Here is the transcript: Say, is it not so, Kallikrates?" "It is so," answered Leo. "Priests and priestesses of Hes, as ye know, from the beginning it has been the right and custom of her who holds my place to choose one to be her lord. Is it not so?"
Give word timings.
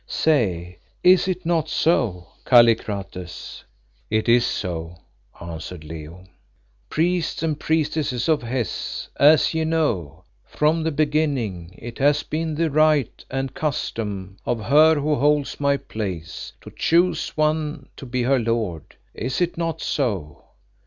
Say, 0.07 0.79
is 1.03 1.27
it 1.27 1.45
not 1.45 1.69
so, 1.69 2.29
Kallikrates?" 2.43 3.63
"It 4.09 4.27
is 4.27 4.47
so," 4.47 4.95
answered 5.39 5.83
Leo. 5.83 6.25
"Priests 6.89 7.43
and 7.43 7.59
priestesses 7.59 8.27
of 8.27 8.41
Hes, 8.41 9.09
as 9.19 9.53
ye 9.53 9.63
know, 9.63 10.23
from 10.43 10.81
the 10.81 10.91
beginning 10.91 11.75
it 11.77 11.99
has 11.99 12.23
been 12.23 12.55
the 12.55 12.71
right 12.71 13.23
and 13.29 13.53
custom 13.53 14.37
of 14.43 14.59
her 14.63 14.95
who 14.95 15.13
holds 15.17 15.59
my 15.59 15.77
place 15.77 16.53
to 16.61 16.71
choose 16.75 17.37
one 17.37 17.87
to 17.95 18.07
be 18.07 18.23
her 18.23 18.39
lord. 18.39 18.95
Is 19.13 19.39
it 19.39 19.55
not 19.55 19.81
so?" 19.81 20.45